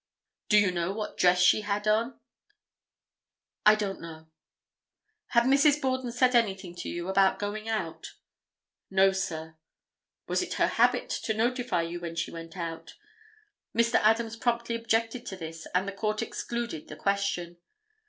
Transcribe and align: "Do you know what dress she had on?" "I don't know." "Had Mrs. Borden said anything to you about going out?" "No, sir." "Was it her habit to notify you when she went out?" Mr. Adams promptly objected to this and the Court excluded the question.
"Do 0.49 0.57
you 0.57 0.71
know 0.71 0.91
what 0.91 1.15
dress 1.15 1.39
she 1.39 1.61
had 1.61 1.87
on?" 1.87 2.19
"I 3.67 3.75
don't 3.75 4.01
know." 4.01 4.31
"Had 5.27 5.43
Mrs. 5.43 5.79
Borden 5.79 6.11
said 6.11 6.33
anything 6.33 6.73
to 6.77 6.89
you 6.89 7.07
about 7.07 7.37
going 7.37 7.69
out?" 7.69 8.15
"No, 8.89 9.11
sir." 9.11 9.57
"Was 10.27 10.41
it 10.41 10.53
her 10.55 10.65
habit 10.69 11.11
to 11.11 11.35
notify 11.35 11.83
you 11.83 11.99
when 11.99 12.15
she 12.15 12.31
went 12.31 12.57
out?" 12.57 12.95
Mr. 13.77 13.99
Adams 14.01 14.35
promptly 14.37 14.73
objected 14.75 15.23
to 15.27 15.35
this 15.35 15.67
and 15.75 15.87
the 15.87 15.91
Court 15.91 16.23
excluded 16.23 16.87
the 16.87 16.95
question. 16.95 17.57